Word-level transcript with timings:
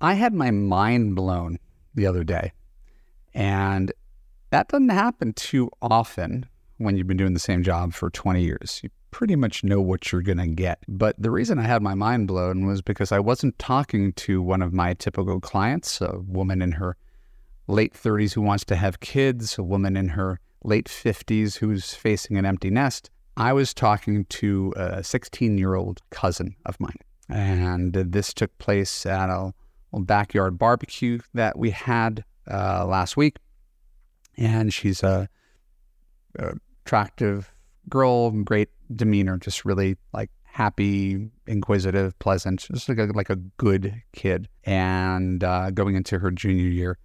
I 0.00 0.14
had 0.14 0.32
my 0.32 0.50
mind 0.50 1.14
blown 1.14 1.58
the 1.94 2.06
other 2.06 2.24
day. 2.24 2.52
And 3.34 3.92
that 4.50 4.68
doesn't 4.68 4.88
happen 4.88 5.34
too 5.34 5.70
often 5.82 6.46
when 6.78 6.96
you've 6.96 7.06
been 7.06 7.16
doing 7.16 7.34
the 7.34 7.40
same 7.40 7.62
job 7.62 7.92
for 7.92 8.08
20 8.08 8.42
years. 8.42 8.80
You 8.82 8.90
pretty 9.18 9.34
much 9.34 9.64
know 9.64 9.80
what 9.80 10.12
you're 10.12 10.22
going 10.22 10.38
to 10.38 10.46
get. 10.46 10.78
But 10.86 11.16
the 11.18 11.32
reason 11.32 11.58
I 11.58 11.62
had 11.62 11.82
my 11.82 11.94
mind 11.94 12.28
blown 12.28 12.66
was 12.66 12.82
because 12.82 13.10
I 13.10 13.18
wasn't 13.18 13.58
talking 13.58 14.12
to 14.12 14.40
one 14.40 14.62
of 14.62 14.72
my 14.72 14.94
typical 14.94 15.40
clients, 15.40 16.00
a 16.00 16.20
woman 16.20 16.62
in 16.62 16.70
her 16.70 16.96
late 17.66 17.94
30s 17.94 18.34
who 18.34 18.42
wants 18.42 18.64
to 18.66 18.76
have 18.76 19.00
kids, 19.00 19.58
a 19.58 19.64
woman 19.64 19.96
in 19.96 20.10
her 20.10 20.38
late 20.62 20.86
50s 20.86 21.56
who's 21.56 21.94
facing 21.94 22.36
an 22.36 22.46
empty 22.46 22.70
nest. 22.70 23.10
I 23.36 23.52
was 23.52 23.74
talking 23.74 24.24
to 24.26 24.72
a 24.76 25.02
16 25.02 25.58
year 25.58 25.74
old 25.74 26.00
cousin 26.10 26.54
of 26.64 26.78
mine. 26.78 27.00
And 27.28 27.94
this 27.94 28.32
took 28.32 28.56
place 28.58 29.04
at 29.04 29.30
a 29.30 29.52
backyard 29.92 30.58
barbecue 30.58 31.18
that 31.34 31.58
we 31.58 31.70
had 31.70 32.24
uh, 32.48 32.86
last 32.86 33.16
week. 33.16 33.38
And 34.36 34.72
she's 34.72 35.02
a, 35.02 35.28
a 36.38 36.52
attractive 36.84 37.52
girl, 37.88 38.30
great 38.30 38.68
demeanor, 38.94 39.38
just 39.38 39.64
really 39.64 39.96
like 40.12 40.30
happy, 40.42 41.30
inquisitive, 41.46 42.18
pleasant, 42.18 42.66
just 42.72 42.88
like 42.88 42.98
a, 42.98 43.04
like 43.14 43.30
a 43.30 43.36
good 43.36 44.02
kid. 44.12 44.48
And 44.64 45.44
uh, 45.44 45.70
going 45.70 45.96
into 45.96 46.18
her 46.18 46.30
junior 46.30 46.68
year, 46.68 46.98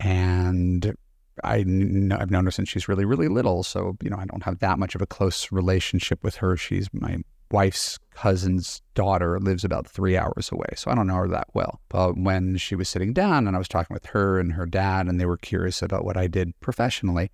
and 0.00 0.94
I 1.42 1.58
I've 1.58 2.30
known 2.30 2.44
her 2.44 2.50
since 2.50 2.68
she's 2.68 2.88
really 2.88 3.04
really 3.04 3.28
little, 3.28 3.62
so 3.62 3.96
you 4.02 4.10
know 4.10 4.18
I 4.18 4.26
don't 4.26 4.42
have 4.44 4.58
that 4.60 4.78
much 4.78 4.94
of 4.94 5.02
a 5.02 5.06
close 5.06 5.50
relationship 5.50 6.22
with 6.22 6.36
her. 6.36 6.56
She's 6.56 6.88
my 6.92 7.18
wife's 7.50 7.98
cousin's 8.14 8.80
daughter 8.94 9.38
lives 9.38 9.64
about 9.64 9.86
three 9.86 10.16
hours 10.16 10.50
away, 10.52 10.68
so 10.76 10.90
I 10.90 10.94
don't 10.94 11.06
know 11.06 11.14
her 11.14 11.28
that 11.28 11.48
well. 11.54 11.80
But 11.88 12.18
when 12.18 12.56
she 12.56 12.74
was 12.74 12.88
sitting 12.88 13.12
down 13.12 13.46
and 13.46 13.56
I 13.56 13.58
was 13.58 13.68
talking 13.68 13.94
with 13.94 14.06
her 14.06 14.38
and 14.38 14.52
her 14.52 14.66
dad, 14.66 15.06
and 15.06 15.20
they 15.20 15.26
were 15.26 15.38
curious 15.38 15.82
about 15.82 16.04
what 16.04 16.16
I 16.16 16.26
did 16.26 16.58
professionally, 16.60 17.30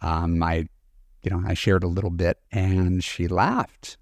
um, 0.00 0.42
I, 0.42 0.66
you 1.22 1.30
know, 1.30 1.42
I 1.46 1.54
shared 1.54 1.84
a 1.84 1.88
little 1.88 2.10
bit, 2.10 2.38
and 2.52 3.02
she 3.02 3.28
laughed. 3.28 3.96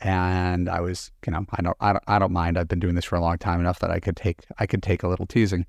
And 0.00 0.68
I 0.68 0.80
was, 0.80 1.10
you 1.26 1.32
know, 1.32 1.44
I 1.50 1.62
don't, 1.62 1.76
I 1.80 1.92
don't, 1.92 2.04
I 2.06 2.18
don't 2.18 2.32
mind. 2.32 2.56
I've 2.56 2.68
been 2.68 2.80
doing 2.80 2.94
this 2.94 3.04
for 3.04 3.16
a 3.16 3.20
long 3.20 3.36
time 3.38 3.60
enough 3.60 3.80
that 3.80 3.90
I 3.90 4.00
could 4.00 4.16
take, 4.16 4.40
I 4.58 4.66
could 4.66 4.82
take 4.82 5.02
a 5.02 5.08
little 5.08 5.26
teasing. 5.26 5.66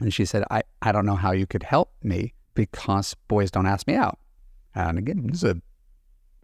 And 0.00 0.12
she 0.12 0.24
said, 0.24 0.44
I, 0.50 0.62
I 0.82 0.92
don't 0.92 1.06
know 1.06 1.16
how 1.16 1.32
you 1.32 1.46
could 1.46 1.62
help 1.62 1.92
me 2.02 2.34
because 2.54 3.16
boys 3.28 3.50
don't 3.50 3.66
ask 3.66 3.86
me 3.86 3.94
out. 3.94 4.18
And 4.74 4.98
again, 4.98 5.26
this 5.28 5.42
is 5.42 5.56
a 5.56 5.62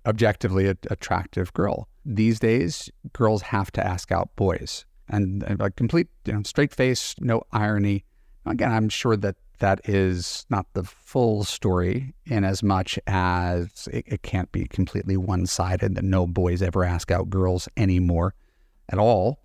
objectively 0.07 0.67
attractive 0.67 1.53
girl. 1.53 1.89
These 2.05 2.39
days, 2.41 2.91
girls 3.13 3.43
have 3.43 3.71
to 3.73 3.87
ask 3.87 4.11
out 4.13 4.35
boys, 4.37 4.87
and, 5.09 5.43
a 5.61 5.71
complete, 5.71 6.09
you 6.25 6.33
know, 6.33 6.43
straight 6.45 6.75
face, 6.75 7.15
no 7.21 7.43
irony. 7.53 8.05
Again, 8.45 8.73
I'm 8.73 8.89
sure 8.89 9.17
that 9.17 9.37
that 9.59 9.81
is 9.89 10.47
not 10.51 10.67
the 10.75 10.85
full 10.85 11.45
story, 11.45 12.15
in 12.27 12.45
as 12.45 12.63
much 12.63 12.99
as 13.07 13.89
it, 13.93 14.05
it 14.07 14.23
can't 14.23 14.51
be 14.53 14.67
completely 14.67 15.17
one-sided 15.17 15.95
that 15.95 16.05
no 16.05 16.27
boys 16.27 16.63
ever 16.63 16.85
ask 16.85 17.11
out 17.11 17.31
girls 17.31 17.69
anymore, 17.77 18.35
at 18.89 18.99
all. 18.99 19.41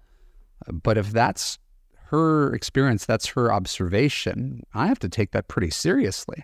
But 0.72 0.98
if 0.98 1.12
that's 1.12 1.60
her 2.06 2.54
experience, 2.54 3.06
that's 3.06 3.28
her 3.28 3.52
observation, 3.52 4.64
I 4.74 4.88
have 4.88 5.00
to 5.00 5.10
take 5.10 5.32
that 5.32 5.48
pretty 5.48 5.70
seriously. 5.72 6.44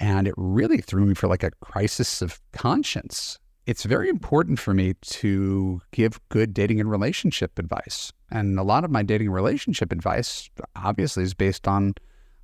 And 0.00 0.26
it 0.26 0.34
really 0.36 0.78
threw 0.78 1.06
me 1.06 1.14
for 1.14 1.28
like 1.28 1.42
a 1.42 1.52
crisis 1.60 2.22
of 2.22 2.40
conscience 2.52 3.38
it's 3.66 3.84
very 3.84 4.08
important 4.08 4.58
for 4.58 4.74
me 4.74 4.94
to 4.94 5.80
give 5.92 6.20
good 6.28 6.52
dating 6.52 6.80
and 6.80 6.90
relationship 6.90 7.58
advice. 7.58 8.12
And 8.30 8.58
a 8.58 8.62
lot 8.62 8.84
of 8.84 8.90
my 8.90 9.02
dating 9.02 9.28
and 9.28 9.34
relationship 9.34 9.92
advice 9.92 10.50
obviously 10.74 11.22
is 11.22 11.34
based 11.34 11.68
on 11.68 11.94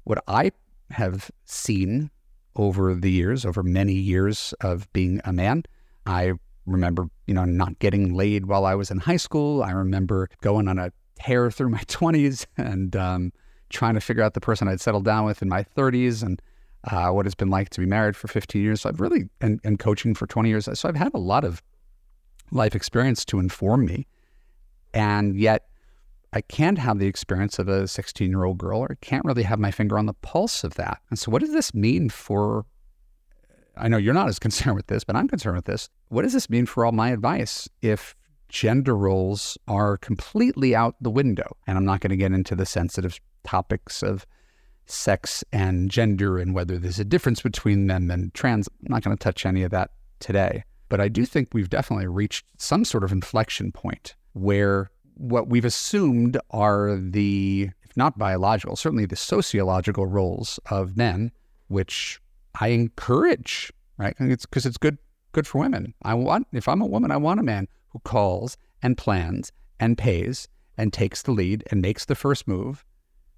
what 0.08 0.24
I 0.26 0.50
have 0.90 1.30
seen 1.44 2.10
over 2.56 2.94
the 2.94 3.10
years, 3.10 3.44
over 3.44 3.62
many 3.62 3.92
years 3.92 4.54
of 4.62 4.90
being 4.94 5.20
a 5.24 5.32
man. 5.34 5.64
I 6.06 6.32
remember, 6.64 7.08
you 7.26 7.34
know, 7.34 7.44
not 7.44 7.78
getting 7.78 8.14
laid 8.14 8.46
while 8.46 8.64
I 8.64 8.74
was 8.74 8.90
in 8.90 8.98
high 8.98 9.18
school. 9.18 9.62
I 9.62 9.70
remember 9.70 10.30
going 10.40 10.66
on 10.66 10.78
a 10.78 10.92
tear 11.16 11.50
through 11.50 11.68
my 11.68 11.78
20s 11.86 12.46
and 12.56 12.96
um, 12.96 13.32
trying 13.68 13.94
to 13.94 14.00
figure 14.00 14.22
out 14.22 14.32
the 14.32 14.40
person 14.40 14.66
I'd 14.66 14.80
settled 14.80 15.04
down 15.04 15.26
with 15.26 15.42
in 15.42 15.48
my 15.50 15.62
30s. 15.76 16.22
And 16.22 16.40
uh, 16.84 17.10
what 17.10 17.26
it's 17.26 17.34
been 17.34 17.50
like 17.50 17.68
to 17.70 17.80
be 17.80 17.86
married 17.86 18.16
for 18.16 18.28
15 18.28 18.62
years. 18.62 18.80
So 18.80 18.88
I've 18.88 19.00
really, 19.00 19.28
and, 19.42 19.60
and 19.62 19.78
coaching 19.78 20.14
for 20.14 20.26
20 20.26 20.48
years. 20.48 20.68
So 20.72 20.88
I've 20.88 20.96
had 20.96 21.12
a 21.12 21.18
lot 21.18 21.44
of 21.44 21.62
life 22.50 22.74
experience 22.74 23.26
to 23.26 23.38
inform 23.38 23.84
me. 23.84 24.06
And 24.94 25.36
yet, 25.36 25.68
I 26.32 26.40
can't 26.42 26.78
have 26.78 26.98
the 26.98 27.06
experience 27.06 27.58
of 27.58 27.68
a 27.68 27.88
16 27.88 28.30
year 28.30 28.44
old 28.44 28.58
girl, 28.58 28.80
or 28.80 28.92
I 28.92 28.96
can't 29.00 29.24
really 29.24 29.44
have 29.44 29.58
my 29.58 29.70
finger 29.70 29.98
on 29.98 30.06
the 30.06 30.14
pulse 30.14 30.62
of 30.64 30.74
that. 30.74 31.00
And 31.10 31.18
so, 31.18 31.30
what 31.30 31.40
does 31.40 31.52
this 31.52 31.74
mean 31.74 32.10
for? 32.10 32.66
I 33.76 33.88
know 33.88 33.96
you're 33.96 34.14
not 34.14 34.28
as 34.28 34.38
concerned 34.46 34.76
with 34.76 34.88
this, 34.88 35.04
but 35.04 35.16
I'm 35.16 35.28
concerned 35.28 35.56
with 35.56 35.64
this. 35.64 35.88
What 36.08 36.22
does 36.22 36.32
this 36.32 36.50
mean 36.50 36.66
for 36.66 36.84
all 36.84 36.92
my 36.92 37.10
advice 37.10 37.68
if 37.80 38.14
gender 38.48 38.96
roles 38.96 39.56
are 39.68 39.96
completely 39.96 40.74
out 40.74 40.96
the 41.00 41.10
window? 41.10 41.56
And 41.66 41.78
I'm 41.78 41.84
not 41.84 42.00
going 42.00 42.10
to 42.10 42.16
get 42.16 42.32
into 42.32 42.54
the 42.54 42.66
sensitive 42.66 43.18
topics 43.44 44.02
of 44.02 44.26
sex 44.86 45.44
and 45.52 45.90
gender 45.90 46.38
and 46.38 46.54
whether 46.54 46.78
there's 46.78 46.98
a 46.98 47.04
difference 47.04 47.42
between 47.42 47.86
them 47.86 48.10
and 48.10 48.32
trans. 48.34 48.68
I'm 48.68 48.92
not 48.92 49.02
going 49.02 49.16
to 49.16 49.22
touch 49.22 49.46
any 49.46 49.62
of 49.62 49.70
that 49.70 49.90
today. 50.18 50.64
But 50.88 51.00
I 51.00 51.08
do 51.08 51.26
think 51.26 51.48
we've 51.52 51.68
definitely 51.68 52.06
reached 52.06 52.46
some 52.56 52.84
sort 52.84 53.04
of 53.04 53.12
inflection 53.12 53.72
point 53.72 54.14
where 54.32 54.90
what 55.18 55.48
we've 55.48 55.64
assumed 55.64 56.38
are 56.50 56.96
the, 56.96 57.70
if 57.82 57.96
not 57.96 58.18
biological, 58.18 58.76
certainly 58.76 59.06
the 59.06 59.16
sociological 59.16 60.06
roles 60.06 60.58
of 60.70 60.96
men, 60.96 61.32
which 61.68 62.20
I 62.60 62.68
encourage, 62.68 63.72
right? 63.98 64.14
It's 64.18 64.46
because 64.46 64.64
it's 64.64 64.78
good 64.78 64.98
good 65.32 65.46
for 65.46 65.58
women. 65.58 65.94
I 66.02 66.14
want 66.14 66.46
if 66.52 66.68
I'm 66.68 66.80
a 66.80 66.86
woman, 66.86 67.10
I 67.10 67.16
want 67.16 67.40
a 67.40 67.42
man 67.42 67.68
who 67.90 67.98
calls 68.00 68.56
and 68.82 68.96
plans 68.96 69.52
and 69.78 69.98
pays 69.98 70.48
and 70.76 70.92
takes 70.92 71.22
the 71.22 71.32
lead 71.32 71.64
and 71.70 71.82
makes 71.82 72.04
the 72.06 72.14
first 72.14 72.48
move 72.48 72.84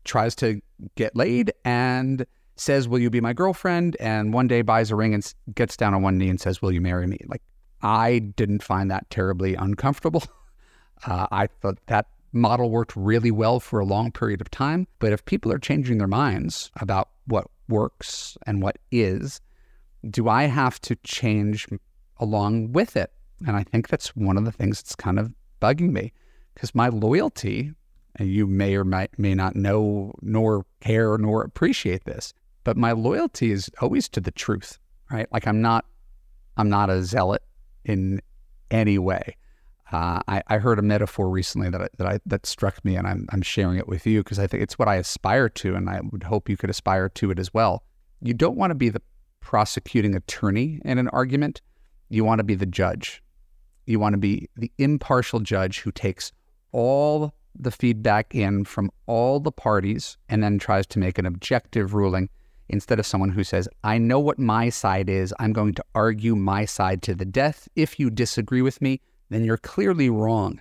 tries 0.04 0.34
to 0.36 0.60
get 0.94 1.16
laid 1.16 1.52
and 1.64 2.26
says, 2.56 2.88
Will 2.88 2.98
you 2.98 3.10
be 3.10 3.20
my 3.20 3.32
girlfriend? 3.32 3.96
And 4.00 4.32
one 4.32 4.48
day 4.48 4.62
buys 4.62 4.90
a 4.90 4.96
ring 4.96 5.14
and 5.14 5.34
gets 5.54 5.76
down 5.76 5.94
on 5.94 6.02
one 6.02 6.18
knee 6.18 6.28
and 6.28 6.40
says, 6.40 6.62
Will 6.62 6.72
you 6.72 6.80
marry 6.80 7.06
me? 7.06 7.18
Like, 7.26 7.42
I 7.82 8.18
didn't 8.18 8.62
find 8.62 8.90
that 8.90 9.08
terribly 9.10 9.54
uncomfortable. 9.54 10.22
Uh, 11.06 11.26
I 11.30 11.46
thought 11.46 11.78
that 11.86 12.06
model 12.32 12.70
worked 12.70 12.94
really 12.96 13.30
well 13.30 13.60
for 13.60 13.80
a 13.80 13.84
long 13.84 14.12
period 14.12 14.40
of 14.40 14.50
time. 14.50 14.86
But 14.98 15.12
if 15.12 15.24
people 15.24 15.52
are 15.52 15.58
changing 15.58 15.98
their 15.98 16.06
minds 16.06 16.70
about 16.80 17.08
what 17.26 17.46
works 17.68 18.36
and 18.46 18.62
what 18.62 18.78
is, 18.90 19.40
do 20.08 20.28
I 20.28 20.44
have 20.44 20.80
to 20.82 20.96
change 20.96 21.68
along 22.18 22.72
with 22.72 22.96
it? 22.96 23.12
And 23.46 23.56
I 23.56 23.62
think 23.62 23.88
that's 23.88 24.14
one 24.16 24.36
of 24.36 24.44
the 24.44 24.52
things 24.52 24.82
that's 24.82 24.94
kind 24.94 25.18
of 25.18 25.32
bugging 25.60 25.92
me 25.92 26.12
because 26.54 26.74
my 26.74 26.88
loyalty 26.88 27.72
and 28.16 28.28
you 28.28 28.46
may 28.46 28.74
or 28.74 28.84
may, 28.84 29.08
may 29.18 29.34
not 29.34 29.56
know, 29.56 30.12
nor 30.20 30.66
care, 30.80 31.16
nor 31.16 31.42
appreciate 31.42 32.04
this. 32.04 32.34
But 32.64 32.76
my 32.76 32.92
loyalty 32.92 33.50
is 33.50 33.70
always 33.80 34.08
to 34.10 34.20
the 34.20 34.30
truth, 34.30 34.78
right? 35.10 35.26
Like 35.32 35.46
I'm 35.46 35.62
not, 35.62 35.86
I'm 36.56 36.68
not 36.68 36.90
a 36.90 37.02
zealot 37.02 37.42
in 37.84 38.20
any 38.70 38.98
way. 38.98 39.36
Uh, 39.92 40.20
I, 40.28 40.42
I, 40.46 40.58
heard 40.58 40.78
a 40.78 40.82
metaphor 40.82 41.28
recently 41.28 41.68
that 41.68 41.82
I, 41.82 41.88
that 41.98 42.06
I, 42.06 42.20
that 42.26 42.46
struck 42.46 42.84
me, 42.84 42.94
and 42.94 43.08
I'm 43.08 43.26
I'm 43.32 43.42
sharing 43.42 43.76
it 43.76 43.88
with 43.88 44.06
you 44.06 44.22
because 44.22 44.38
I 44.38 44.46
think 44.46 44.62
it's 44.62 44.78
what 44.78 44.86
I 44.86 44.96
aspire 44.96 45.48
to, 45.48 45.74
and 45.74 45.90
I 45.90 46.00
would 46.12 46.22
hope 46.22 46.48
you 46.48 46.56
could 46.56 46.70
aspire 46.70 47.08
to 47.08 47.30
it 47.32 47.40
as 47.40 47.52
well. 47.52 47.82
You 48.22 48.32
don't 48.32 48.56
want 48.56 48.70
to 48.70 48.76
be 48.76 48.88
the 48.88 49.02
prosecuting 49.40 50.14
attorney 50.14 50.80
in 50.84 50.98
an 50.98 51.08
argument. 51.08 51.60
You 52.08 52.24
want 52.24 52.38
to 52.38 52.44
be 52.44 52.54
the 52.54 52.66
judge. 52.66 53.20
You 53.86 53.98
want 53.98 54.12
to 54.12 54.18
be 54.18 54.48
the 54.56 54.70
impartial 54.78 55.40
judge 55.40 55.80
who 55.80 55.90
takes 55.90 56.30
all 56.70 57.34
the 57.58 57.72
feedback 57.72 58.34
in 58.34 58.64
from 58.64 58.90
all 59.06 59.40
the 59.40 59.50
parties 59.50 60.16
and 60.28 60.42
then 60.42 60.58
tries 60.58 60.86
to 60.88 60.98
make 61.00 61.18
an 61.18 61.26
objective 61.26 61.94
ruling 61.94 62.28
instead 62.68 63.00
of 63.00 63.06
someone 63.06 63.30
who 63.30 63.42
says, 63.42 63.68
I 63.82 63.98
know 63.98 64.20
what 64.20 64.38
my 64.38 64.68
side 64.68 65.08
is. 65.08 65.34
I'm 65.40 65.52
going 65.52 65.74
to 65.74 65.84
argue 65.94 66.36
my 66.36 66.64
side 66.64 67.02
to 67.02 67.14
the 67.14 67.24
death. 67.24 67.68
If 67.74 67.98
you 67.98 68.10
disagree 68.10 68.62
with 68.62 68.80
me, 68.80 69.00
then 69.30 69.44
you're 69.44 69.56
clearly 69.56 70.10
wrong. 70.10 70.60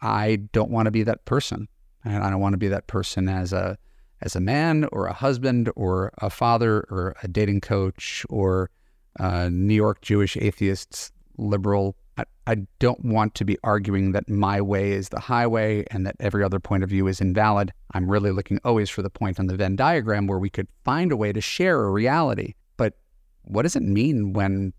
I 0.00 0.36
don't 0.52 0.70
want 0.70 0.86
to 0.86 0.90
be 0.90 1.02
that 1.04 1.24
person. 1.24 1.68
And 2.04 2.22
I 2.22 2.30
don't 2.30 2.40
want 2.40 2.54
to 2.54 2.58
be 2.58 2.68
that 2.68 2.86
person 2.86 3.28
as 3.28 3.52
a 3.52 3.76
as 4.20 4.34
a 4.34 4.40
man 4.40 4.88
or 4.90 5.06
a 5.06 5.12
husband 5.12 5.70
or 5.76 6.12
a 6.18 6.28
father 6.28 6.84
or 6.90 7.14
a 7.22 7.28
dating 7.28 7.60
coach 7.60 8.26
or 8.28 8.70
a 9.18 9.48
New 9.48 9.74
York 9.74 10.00
Jewish 10.00 10.36
atheists 10.36 11.12
liberal 11.36 11.96
I, 12.18 12.24
I 12.46 12.56
don't 12.80 13.04
want 13.04 13.34
to 13.36 13.44
be 13.44 13.56
arguing 13.62 14.12
that 14.12 14.28
my 14.28 14.60
way 14.60 14.90
is 14.90 15.08
the 15.08 15.20
highway 15.20 15.84
and 15.90 16.04
that 16.06 16.16
every 16.18 16.42
other 16.42 16.58
point 16.58 16.82
of 16.82 16.90
view 16.90 17.06
is 17.06 17.20
invalid. 17.20 17.72
I'm 17.92 18.10
really 18.10 18.32
looking 18.32 18.58
always 18.64 18.90
for 18.90 19.02
the 19.02 19.10
point 19.10 19.38
on 19.38 19.46
the 19.46 19.56
Venn 19.56 19.76
diagram 19.76 20.26
where 20.26 20.38
we 20.38 20.50
could 20.50 20.66
find 20.84 21.12
a 21.12 21.16
way 21.16 21.32
to 21.32 21.40
share 21.40 21.84
a 21.84 21.90
reality. 21.90 22.54
But 22.76 22.94
what 23.42 23.62
does 23.62 23.76
it 23.76 23.82
mean 23.82 24.32
when 24.32 24.72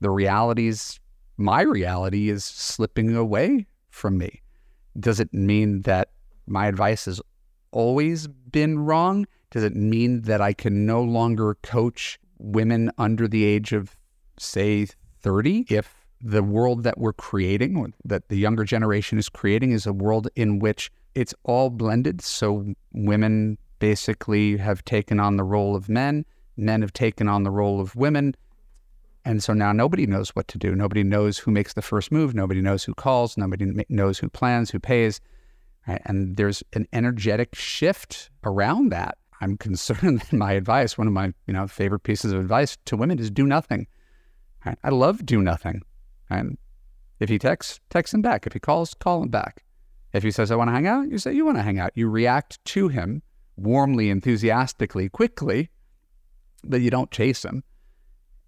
the 0.00 0.10
realities, 0.10 0.98
my 1.38 1.62
reality, 1.62 2.28
is 2.28 2.44
slipping 2.44 3.16
away 3.16 3.66
from 3.88 4.18
me? 4.18 4.42
Does 5.00 5.20
it 5.20 5.32
mean 5.32 5.82
that 5.82 6.10
my 6.46 6.66
advice 6.66 7.06
has 7.06 7.20
always 7.70 8.26
been 8.26 8.80
wrong? 8.80 9.26
Does 9.50 9.62
it 9.62 9.74
mean 9.74 10.22
that 10.22 10.40
I 10.40 10.52
can 10.52 10.84
no 10.84 11.02
longer 11.02 11.56
coach 11.62 12.18
women 12.38 12.90
under 12.98 13.26
the 13.26 13.44
age 13.44 13.72
of, 13.72 13.96
say, 14.38 14.86
30 15.20 15.66
if 15.70 15.94
the 16.20 16.42
world 16.42 16.82
that 16.82 16.98
we're 16.98 17.12
creating, 17.12 17.94
that 18.04 18.28
the 18.28 18.36
younger 18.36 18.64
generation 18.64 19.18
is 19.18 19.28
creating, 19.28 19.70
is 19.70 19.86
a 19.86 19.92
world 19.92 20.28
in 20.34 20.58
which 20.58 20.90
it's 21.14 21.34
all 21.44 21.70
blended. 21.70 22.20
So 22.20 22.74
women 22.92 23.58
basically 23.78 24.56
have 24.56 24.84
taken 24.84 25.20
on 25.20 25.36
the 25.36 25.44
role 25.44 25.76
of 25.76 25.88
men, 25.88 26.24
men 26.56 26.82
have 26.82 26.92
taken 26.92 27.28
on 27.28 27.44
the 27.44 27.50
role 27.50 27.80
of 27.80 27.94
women. 27.94 28.34
And 29.28 29.42
so 29.42 29.52
now 29.52 29.72
nobody 29.72 30.06
knows 30.06 30.30
what 30.30 30.48
to 30.48 30.56
do. 30.56 30.74
Nobody 30.74 31.04
knows 31.04 31.36
who 31.36 31.50
makes 31.50 31.74
the 31.74 31.82
first 31.82 32.10
move. 32.10 32.34
Nobody 32.34 32.62
knows 32.62 32.82
who 32.82 32.94
calls. 32.94 33.36
Nobody 33.36 33.84
knows 33.90 34.18
who 34.18 34.30
plans, 34.30 34.70
who 34.70 34.80
pays. 34.80 35.20
And 35.86 36.38
there's 36.38 36.62
an 36.72 36.88
energetic 36.94 37.54
shift 37.54 38.30
around 38.42 38.88
that. 38.88 39.18
I'm 39.42 39.58
concerned 39.68 40.20
that 40.20 40.32
my 40.32 40.52
advice, 40.52 40.96
one 40.96 41.06
of 41.06 41.12
my 41.12 41.34
you 41.46 41.52
know 41.52 41.66
favorite 41.66 42.04
pieces 42.04 42.32
of 42.32 42.40
advice 42.40 42.78
to 42.86 42.96
women, 42.96 43.18
is 43.18 43.30
do 43.30 43.46
nothing. 43.46 43.86
I 44.82 44.88
love 44.88 45.26
do 45.26 45.42
nothing. 45.42 45.82
And 46.30 46.56
if 47.20 47.28
he 47.28 47.38
texts, 47.38 47.80
text 47.90 48.14
him 48.14 48.22
back. 48.22 48.46
If 48.46 48.54
he 48.54 48.58
calls, 48.58 48.94
call 48.94 49.22
him 49.22 49.28
back. 49.28 49.62
If 50.14 50.22
he 50.22 50.30
says, 50.30 50.50
I 50.50 50.56
want 50.56 50.68
to 50.68 50.72
hang 50.72 50.86
out, 50.86 51.10
you 51.10 51.18
say, 51.18 51.34
you 51.34 51.44
want 51.44 51.58
to 51.58 51.62
hang 51.62 51.78
out. 51.78 51.90
You 51.94 52.08
react 52.08 52.64
to 52.64 52.88
him 52.88 53.20
warmly, 53.58 54.08
enthusiastically, 54.08 55.10
quickly, 55.10 55.68
but 56.64 56.80
you 56.80 56.88
don't 56.88 57.10
chase 57.10 57.44
him. 57.44 57.62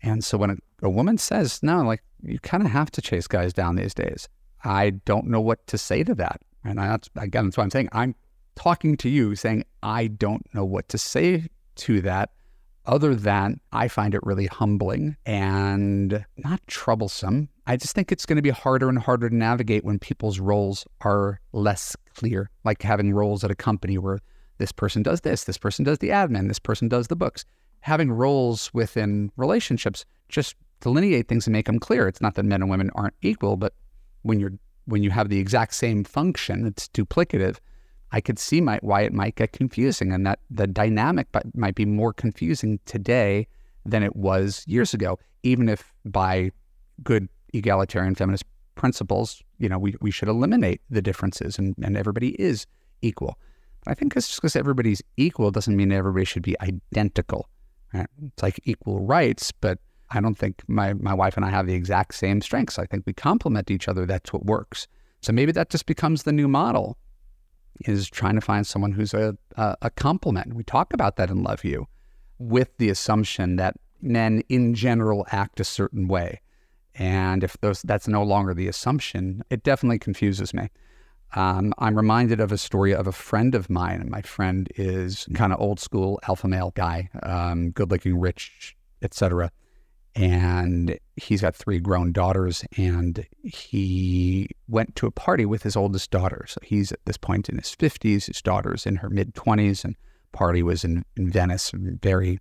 And 0.02 0.24
so 0.24 0.38
when 0.38 0.50
a, 0.50 0.56
a 0.82 0.90
woman 0.90 1.18
says, 1.18 1.62
no, 1.62 1.82
like 1.82 2.02
you 2.22 2.38
kind 2.38 2.64
of 2.64 2.70
have 2.70 2.90
to 2.92 3.02
chase 3.02 3.26
guys 3.26 3.52
down 3.52 3.76
these 3.76 3.94
days, 3.94 4.28
I 4.64 4.90
don't 4.90 5.26
know 5.26 5.40
what 5.40 5.66
to 5.68 5.78
say 5.78 6.04
to 6.04 6.14
that. 6.16 6.40
And 6.64 6.80
I, 6.80 6.88
that's, 6.88 7.08
again, 7.16 7.46
that's 7.46 7.56
what 7.56 7.64
I'm 7.64 7.70
saying. 7.70 7.88
I'm 7.92 8.14
talking 8.56 8.96
to 8.98 9.08
you 9.08 9.34
saying, 9.34 9.64
I 9.82 10.08
don't 10.08 10.46
know 10.54 10.64
what 10.64 10.88
to 10.90 10.98
say 10.98 11.48
to 11.76 12.00
that 12.02 12.30
other 12.86 13.14
than 13.14 13.60
I 13.72 13.88
find 13.88 14.14
it 14.14 14.20
really 14.22 14.46
humbling 14.46 15.16
and 15.24 16.24
not 16.36 16.60
troublesome. 16.66 17.48
I 17.66 17.76
just 17.76 17.94
think 17.94 18.10
it's 18.10 18.26
going 18.26 18.36
to 18.36 18.42
be 18.42 18.50
harder 18.50 18.88
and 18.88 18.98
harder 18.98 19.28
to 19.28 19.34
navigate 19.34 19.84
when 19.84 19.98
people's 19.98 20.40
roles 20.40 20.86
are 21.02 21.40
less 21.52 21.96
clear, 22.14 22.50
like 22.64 22.82
having 22.82 23.12
roles 23.12 23.44
at 23.44 23.50
a 23.50 23.54
company 23.54 23.96
where 23.98 24.18
this 24.58 24.72
person 24.72 25.02
does 25.02 25.20
this, 25.22 25.44
this 25.44 25.58
person 25.58 25.84
does 25.84 25.98
the 25.98 26.08
admin, 26.08 26.48
this 26.48 26.58
person 26.58 26.88
does 26.88 27.08
the 27.08 27.16
books. 27.16 27.44
Having 27.80 28.12
roles 28.12 28.72
within 28.74 29.30
relationships 29.36 30.04
just 30.28 30.56
delineate 30.80 31.28
things 31.28 31.46
and 31.46 31.52
make 31.52 31.66
them 31.66 31.78
clear. 31.78 32.08
It's 32.08 32.20
not 32.20 32.34
that 32.34 32.44
men 32.44 32.62
and 32.62 32.70
women 32.70 32.90
aren't 32.94 33.14
equal, 33.22 33.56
but 33.56 33.74
when 34.22 34.40
you're 34.40 34.52
when 34.86 35.02
you 35.02 35.10
have 35.10 35.28
the 35.28 35.38
exact 35.38 35.74
same 35.74 36.02
function, 36.04 36.66
it's 36.66 36.88
duplicative. 36.88 37.58
I 38.12 38.20
could 38.20 38.38
see 38.38 38.60
my, 38.60 38.78
why 38.82 39.02
it 39.02 39.12
might 39.12 39.36
get 39.36 39.52
confusing 39.52 40.12
and 40.12 40.26
that 40.26 40.40
the 40.50 40.66
dynamic 40.66 41.28
might 41.54 41.76
be 41.76 41.84
more 41.84 42.12
confusing 42.12 42.80
today 42.86 43.46
than 43.86 44.02
it 44.02 44.16
was 44.16 44.64
years 44.66 44.92
ago, 44.92 45.18
even 45.44 45.68
if 45.68 45.92
by 46.04 46.50
good 47.04 47.28
egalitarian 47.54 48.16
feminist 48.16 48.44
principles, 48.74 49.42
you 49.58 49.68
know, 49.68 49.78
we, 49.78 49.94
we 50.00 50.10
should 50.10 50.28
eliminate 50.28 50.80
the 50.90 51.02
differences 51.02 51.58
and, 51.58 51.74
and 51.82 51.96
everybody 51.96 52.30
is 52.40 52.66
equal. 53.02 53.38
But 53.84 53.92
I 53.92 53.94
think 53.94 54.14
just 54.14 54.34
because 54.34 54.56
everybody's 54.56 55.02
equal 55.16 55.50
doesn't 55.50 55.76
mean 55.76 55.92
everybody 55.92 56.24
should 56.24 56.42
be 56.42 56.60
identical. 56.60 57.48
Right? 57.92 58.06
It's 58.26 58.42
like 58.42 58.60
equal 58.64 59.00
rights, 59.00 59.52
but 59.52 59.78
I 60.10 60.20
don't 60.20 60.36
think 60.36 60.62
my, 60.68 60.92
my 60.94 61.14
wife 61.14 61.36
and 61.36 61.44
I 61.44 61.50
have 61.50 61.66
the 61.66 61.74
exact 61.74 62.14
same 62.14 62.40
strengths. 62.40 62.78
I 62.78 62.86
think 62.86 63.04
we 63.06 63.12
complement 63.12 63.70
each 63.70 63.88
other. 63.88 64.06
That's 64.06 64.32
what 64.32 64.44
works. 64.44 64.88
So 65.22 65.32
maybe 65.32 65.52
that 65.52 65.70
just 65.70 65.86
becomes 65.86 66.22
the 66.22 66.32
new 66.32 66.48
model 66.48 66.96
is 67.84 68.08
trying 68.08 68.34
to 68.34 68.40
find 68.40 68.66
someone 68.66 68.92
who's 68.92 69.14
a, 69.14 69.36
a, 69.56 69.76
a 69.82 69.90
complement. 69.90 70.54
We 70.54 70.64
talk 70.64 70.92
about 70.92 71.16
that 71.16 71.30
in 71.30 71.42
Love 71.42 71.64
U 71.64 71.86
with 72.38 72.76
the 72.78 72.88
assumption 72.88 73.56
that 73.56 73.76
men 74.02 74.42
in 74.48 74.74
general 74.74 75.26
act 75.30 75.60
a 75.60 75.64
certain 75.64 76.08
way. 76.08 76.40
And 76.94 77.44
if 77.44 77.56
those, 77.60 77.82
that's 77.82 78.08
no 78.08 78.22
longer 78.22 78.52
the 78.54 78.68
assumption, 78.68 79.42
it 79.50 79.62
definitely 79.62 79.98
confuses 79.98 80.52
me. 80.52 80.70
Um, 81.34 81.72
I'm 81.78 81.96
reminded 81.96 82.40
of 82.40 82.50
a 82.50 82.58
story 82.58 82.92
of 82.92 83.06
a 83.06 83.12
friend 83.12 83.54
of 83.54 83.70
mine, 83.70 84.08
my 84.10 84.22
friend 84.22 84.68
is 84.74 85.28
kind 85.34 85.52
of 85.52 85.60
old 85.60 85.78
school 85.78 86.18
alpha 86.26 86.48
male 86.48 86.72
guy, 86.74 87.08
um, 87.22 87.70
good 87.70 87.90
looking, 87.90 88.18
rich, 88.18 88.76
etc 89.02 89.50
and 90.16 90.98
he's 91.16 91.40
got 91.40 91.54
three 91.54 91.78
grown 91.78 92.12
daughters 92.12 92.64
and 92.76 93.26
he 93.42 94.48
went 94.68 94.96
to 94.96 95.06
a 95.06 95.10
party 95.10 95.46
with 95.46 95.62
his 95.62 95.76
oldest 95.76 96.10
daughter. 96.10 96.44
So 96.48 96.58
he's 96.64 96.90
at 96.90 97.04
this 97.04 97.16
point 97.16 97.48
in 97.48 97.56
his 97.56 97.76
50s 97.76 98.26
his 98.26 98.42
daughter's 98.42 98.86
in 98.86 98.96
her 98.96 99.08
mid 99.08 99.34
20s 99.34 99.84
and 99.84 99.96
party 100.32 100.62
was 100.62 100.84
in, 100.84 101.04
in 101.16 101.30
venice 101.30 101.70
very 101.74 102.40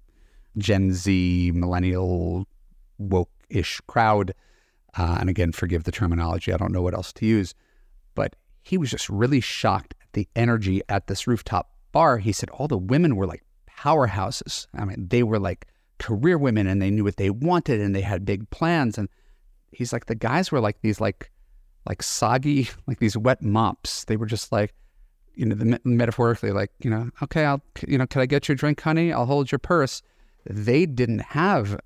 gen 0.58 0.92
z 0.92 1.52
millennial 1.54 2.48
woke-ish 2.98 3.82
crowd. 3.88 4.34
Uh, 4.98 5.18
and 5.20 5.30
again 5.30 5.52
forgive 5.52 5.84
the 5.84 5.92
terminology 5.92 6.52
i 6.52 6.58
don't 6.58 6.72
know 6.72 6.82
what 6.82 6.96
else 6.96 7.14
to 7.14 7.26
use. 7.26 7.54
But 8.16 8.36
he 8.70 8.78
was 8.78 8.90
just 8.90 9.10
really 9.10 9.42
shocked 9.42 9.94
at 10.02 10.14
the 10.14 10.28
energy 10.36 10.82
at 10.90 11.08
this 11.08 11.28
rooftop 11.28 11.72
bar 11.92 12.18
he 12.18 12.32
said 12.32 12.50
all 12.52 12.68
the 12.68 12.78
women 12.78 13.16
were 13.16 13.28
like 13.28 13.44
powerhouses 13.70 14.68
i 14.74 14.86
mean 14.86 15.08
they 15.10 15.24
were 15.24 15.40
like 15.40 15.66
career 16.00 16.38
women 16.38 16.66
and 16.66 16.82
they 16.82 16.90
knew 16.90 17.04
what 17.04 17.18
they 17.18 17.30
wanted 17.30 17.80
and 17.80 17.96
they 17.96 18.02
had 18.02 18.26
big 18.26 18.50
plans. 18.50 18.98
And 18.98 19.08
he's 19.72 19.94
like, 19.94 20.08
the 20.08 20.16
guys 20.16 20.52
were 20.52 20.60
like 20.60 20.82
these 20.82 21.00
like 21.00 21.30
like 21.86 22.02
soggy, 22.02 22.70
like 22.88 23.00
these 23.00 23.16
wet 23.16 23.44
mops. 23.44 24.06
They 24.06 24.18
were 24.18 24.26
just 24.26 24.52
like, 24.52 24.74
you 25.36 25.46
know, 25.46 25.56
the, 25.56 25.80
metaphorically, 25.86 26.52
like, 26.52 26.72
you 26.80 26.90
know, 26.90 27.10
okay, 27.22 27.46
I'll, 27.46 27.62
you 27.88 27.98
know, 27.98 28.08
can 28.08 28.22
I 28.22 28.26
get 28.26 28.48
your 28.48 28.56
drink, 28.56 28.82
honey? 28.82 29.14
I'll 29.14 29.26
hold 29.26 29.52
your 29.52 29.60
purse. 29.60 30.02
They 30.50 30.86
didn't 30.86 31.20
have 31.20 31.80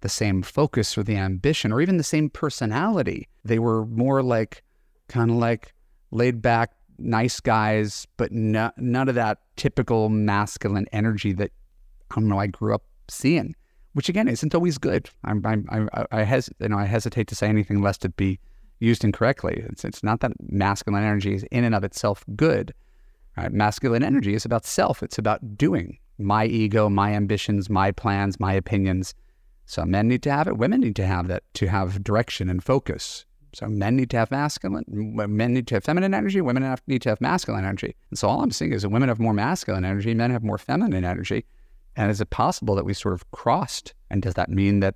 the 0.00 0.08
same 0.08 0.42
focus 0.42 0.96
or 0.96 1.02
the 1.02 1.16
ambition 1.16 1.72
or 1.72 1.80
even 1.80 1.96
the 1.96 2.04
same 2.04 2.30
personality. 2.30 3.28
They 3.44 3.58
were 3.58 3.86
more 3.86 4.22
like 4.22 4.62
kind 5.08 5.30
of 5.30 5.36
like 5.36 5.74
laid 6.10 6.42
back, 6.42 6.72
nice 6.98 7.40
guys, 7.40 8.06
but 8.16 8.32
no, 8.32 8.70
none 8.76 9.08
of 9.08 9.14
that 9.14 9.38
typical 9.56 10.08
masculine 10.08 10.86
energy 10.92 11.32
that 11.32 11.50
I 12.10 12.16
don't 12.16 12.28
know 12.28 12.38
I 12.38 12.46
grew 12.46 12.74
up 12.74 12.82
seeing 13.08 13.54
which 13.92 14.08
again 14.08 14.28
isn't 14.28 14.54
always 14.54 14.78
good. 14.78 15.10
I'm, 15.24 15.44
I'm, 15.44 15.88
I, 15.92 16.06
I, 16.12 16.22
hes- 16.22 16.50
you 16.60 16.68
know, 16.68 16.78
I 16.78 16.84
hesitate 16.84 17.26
to 17.28 17.34
say 17.34 17.48
anything 17.48 17.82
lest 17.82 18.04
it 18.04 18.16
be 18.16 18.38
used 18.78 19.04
incorrectly. 19.04 19.62
It's, 19.68 19.84
it's 19.84 20.02
not 20.02 20.20
that 20.20 20.32
masculine 20.48 21.02
energy 21.02 21.34
is 21.34 21.44
in 21.50 21.64
and 21.64 21.74
of 21.74 21.84
itself 21.84 22.24
good. 22.36 22.72
Right? 23.36 23.52
Masculine 23.52 24.02
energy 24.02 24.34
is 24.34 24.44
about 24.44 24.64
self. 24.64 25.02
It's 25.02 25.18
about 25.18 25.56
doing 25.56 25.98
my 26.18 26.46
ego, 26.46 26.88
my 26.88 27.12
ambitions, 27.12 27.68
my 27.68 27.90
plans, 27.90 28.38
my 28.38 28.52
opinions. 28.52 29.14
So 29.66 29.84
men 29.84 30.08
need 30.08 30.22
to 30.24 30.32
have 30.32 30.46
it. 30.46 30.56
Women 30.56 30.80
need 30.80 30.96
to 30.96 31.06
have 31.06 31.28
that 31.28 31.42
to 31.54 31.68
have 31.68 32.02
direction 32.02 32.48
and 32.48 32.62
focus. 32.62 33.24
So 33.52 33.66
men 33.66 33.96
need 33.96 34.10
to 34.10 34.16
have 34.16 34.30
masculine, 34.30 34.84
men 34.88 35.54
need 35.54 35.66
to 35.68 35.76
have 35.76 35.84
feminine 35.84 36.14
energy, 36.14 36.40
women 36.40 36.76
need 36.86 37.02
to 37.02 37.08
have 37.08 37.20
masculine 37.20 37.64
energy. 37.64 37.96
And 38.10 38.18
so 38.18 38.28
all 38.28 38.42
I'm 38.42 38.50
seeing 38.50 38.72
is 38.72 38.82
that 38.82 38.90
women 38.90 39.08
have 39.08 39.18
more 39.18 39.32
masculine 39.32 39.84
energy, 39.84 40.14
men 40.14 40.30
have 40.30 40.44
more 40.44 40.58
feminine 40.58 41.04
energy. 41.04 41.44
And 41.96 42.10
is 42.10 42.20
it 42.20 42.30
possible 42.30 42.74
that 42.76 42.84
we 42.84 42.94
sort 42.94 43.14
of 43.14 43.28
crossed? 43.32 43.94
And 44.08 44.22
does 44.22 44.34
that 44.34 44.48
mean 44.48 44.80
that 44.80 44.94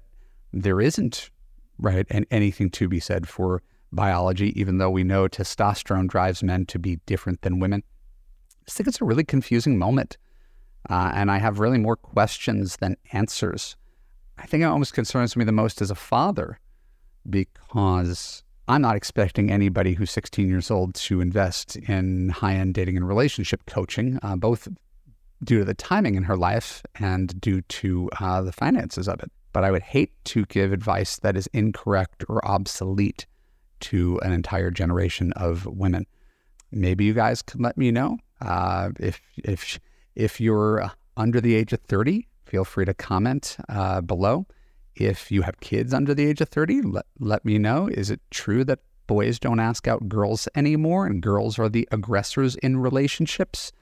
there 0.52 0.80
isn't, 0.80 1.30
right, 1.78 2.06
and 2.11 2.26
anything 2.30 2.70
to 2.70 2.88
be 2.88 3.00
said 3.00 3.28
for 3.28 3.62
biology, 3.92 4.58
even 4.58 4.78
though 4.78 4.90
we 4.90 5.02
know 5.02 5.26
testosterone 5.26 6.08
drives 6.08 6.42
men 6.42 6.66
to 6.66 6.78
be 6.78 7.00
different 7.06 7.42
than 7.42 7.58
women? 7.58 7.82
I 8.66 8.70
think 8.70 8.88
it's 8.88 9.00
a 9.00 9.04
really 9.04 9.25
confusing 9.25 9.78
moment. 9.78 10.16
Uh, 10.88 11.11
and 11.14 11.30
I 11.30 11.38
have 11.38 11.58
really 11.58 11.78
more 11.78 11.96
questions 11.96 12.76
than 12.76 12.96
answers. 13.12 13.76
I 14.38 14.46
think 14.46 14.62
it 14.62 14.66
almost 14.66 14.94
concerns 14.94 15.37
me 15.37 15.44
the 15.44 15.52
most 15.52 15.80
as 15.80 15.90
a 15.90 15.94
father 15.94 16.58
because 17.28 18.43
I'm 18.69 18.83
not 18.83 18.97
expecting 18.97 19.50
anybody 19.50 19.95
who's 19.95 20.11
16 20.11 20.49
years 20.49 20.71
old 20.71 20.95
to 20.97 21.21
invest 21.21 21.76
in 21.76 22.31
high 22.31 22.54
end 22.54 22.75
dating 22.75 22.97
and 22.97 23.07
relationship 23.07 23.66
coaching. 23.66 24.19
Uh, 24.23 24.37
both 24.37 24.69
due 25.43 25.59
to 25.59 25.64
the 25.64 25.75
timing 25.75 26.14
in 26.14 26.23
her 26.23 26.37
life 26.37 26.83
and 26.99 27.38
due 27.40 27.61
to 27.62 28.09
uh, 28.21 28.40
the 28.43 28.52
finances 28.52 29.09
of 29.09 29.21
it. 29.23 29.31
But 29.52 29.64
I 29.64 29.71
would 29.71 29.83
hate 29.83 30.12
to 30.26 30.47
give 30.47 30.73
advice 30.73 31.19
that 31.19 31.37
is 31.37 31.47
incorrect 31.52 32.25
or 32.28 32.45
obsolete 32.47 33.26
to 33.81 34.19
an 34.23 34.33
entire 34.33 34.71
generation 34.71 35.33
of 35.33 35.66
women. 35.66 36.07
Maybe 36.73 37.04
you 37.04 37.12
guys 37.12 37.43
can 37.43 37.61
let 37.61 37.76
me 37.76 37.90
know 37.90 38.19
uh, 38.40 38.90
if 38.99 39.21
if 39.37 39.78
if 40.16 40.40
you're 40.40 40.90
under 41.16 41.40
the 41.40 41.54
age 41.54 41.73
of 41.73 41.81
30. 41.83 42.26
Feel 42.47 42.64
free 42.64 42.85
to 42.85 42.95
comment 42.95 43.57
uh, 43.69 44.00
below. 44.00 44.47
If 44.96 45.30
you 45.30 45.42
have 45.42 45.60
kids 45.60 45.92
under 45.92 46.14
the 46.14 46.26
age 46.26 46.40
of 46.40 46.48
30, 46.48 46.82
let, 46.82 47.06
let 47.18 47.44
me 47.44 47.58
know. 47.58 47.88
Is 47.88 48.10
it 48.10 48.20
true 48.30 48.64
that 48.64 48.80
boys 49.06 49.38
don't 49.38 49.60
ask 49.60 49.88
out 49.88 50.08
girls 50.08 50.48
anymore 50.54 51.06
and 51.06 51.22
girls 51.22 51.58
are 51.58 51.68
the 51.68 51.88
aggressors 51.90 52.56
in 52.56 52.78
relationships? 52.78 53.72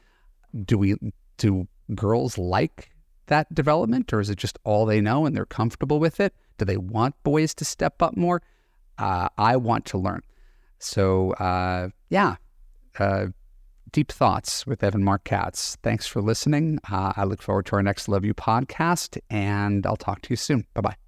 Do 0.64 0.78
we 0.78 0.96
do 1.36 1.68
girls 1.94 2.38
like 2.38 2.90
that 3.26 3.54
development 3.54 4.12
or 4.12 4.20
is 4.20 4.30
it 4.30 4.38
just 4.38 4.58
all 4.64 4.86
they 4.86 5.00
know 5.00 5.26
and 5.26 5.36
they're 5.36 5.46
comfortable 5.46 6.00
with 6.00 6.18
it? 6.20 6.34
Do 6.58 6.64
they 6.64 6.76
want 6.76 7.14
boys 7.22 7.54
to 7.54 7.64
step 7.64 8.02
up 8.02 8.16
more? 8.16 8.42
Uh, 8.98 9.28
I 9.38 9.56
want 9.56 9.84
to 9.86 9.98
learn. 9.98 10.22
So, 10.78 11.32
uh, 11.34 11.90
yeah, 12.08 12.36
uh, 12.98 13.26
deep 13.92 14.10
thoughts 14.10 14.66
with 14.66 14.82
Evan 14.82 15.04
Marc 15.04 15.24
Katz. 15.24 15.76
Thanks 15.82 16.06
for 16.06 16.20
listening. 16.20 16.78
Uh, 16.90 17.12
I 17.16 17.24
look 17.24 17.42
forward 17.42 17.66
to 17.66 17.76
our 17.76 17.82
next 17.82 18.08
Love 18.08 18.24
U 18.24 18.34
podcast, 18.34 19.18
and 19.30 19.86
I'll 19.86 19.96
talk 19.96 20.22
to 20.22 20.30
you 20.30 20.36
soon. 20.36 20.66
Bye 20.74 20.80
bye. 20.80 21.01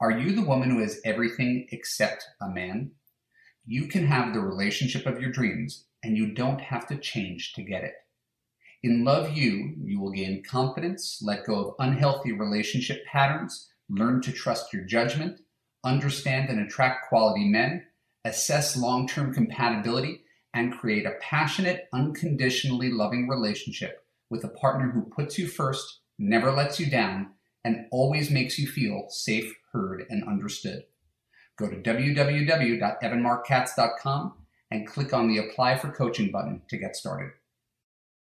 Are 0.00 0.12
you 0.12 0.32
the 0.32 0.44
woman 0.44 0.70
who 0.70 0.80
has 0.80 1.00
everything 1.04 1.66
except 1.72 2.24
a 2.40 2.48
man? 2.48 2.92
You 3.66 3.88
can 3.88 4.06
have 4.06 4.32
the 4.32 4.40
relationship 4.40 5.06
of 5.06 5.20
your 5.20 5.32
dreams, 5.32 5.86
and 6.04 6.16
you 6.16 6.34
don't 6.34 6.60
have 6.60 6.86
to 6.88 6.98
change 6.98 7.52
to 7.54 7.62
get 7.62 7.82
it. 7.82 7.94
In 8.84 9.04
Love 9.04 9.36
U, 9.36 9.74
you 9.82 9.98
will 9.98 10.12
gain 10.12 10.44
confidence, 10.44 11.18
let 11.20 11.44
go 11.44 11.56
of 11.56 11.74
unhealthy 11.80 12.30
relationship 12.30 13.04
patterns, 13.06 13.68
learn 13.88 14.20
to 14.22 14.30
trust 14.30 14.72
your 14.72 14.84
judgment, 14.84 15.40
understand 15.82 16.48
and 16.48 16.60
attract 16.60 17.08
quality 17.08 17.48
men, 17.48 17.84
assess 18.24 18.76
long 18.76 19.08
term 19.08 19.34
compatibility, 19.34 20.20
and 20.54 20.78
create 20.78 21.06
a 21.06 21.16
passionate, 21.20 21.88
unconditionally 21.92 22.92
loving 22.92 23.26
relationship 23.26 24.04
with 24.30 24.44
a 24.44 24.48
partner 24.48 24.92
who 24.92 25.02
puts 25.10 25.38
you 25.38 25.48
first, 25.48 26.02
never 26.20 26.52
lets 26.52 26.78
you 26.78 26.88
down, 26.88 27.30
and 27.64 27.86
always 27.90 28.30
makes 28.30 28.60
you 28.60 28.68
feel 28.68 29.06
safe, 29.08 29.52
heard, 29.72 30.06
and 30.08 30.22
understood. 30.28 30.84
Go 31.56 31.68
to 31.68 31.76
www.evanmarckatz.com 31.76 34.34
and 34.70 34.86
click 34.86 35.12
on 35.12 35.26
the 35.28 35.38
Apply 35.38 35.76
for 35.76 35.90
Coaching 35.90 36.30
button 36.30 36.62
to 36.68 36.76
get 36.76 36.94
started. 36.94 37.32